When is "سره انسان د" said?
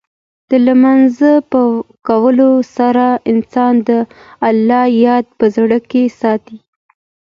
2.77-3.89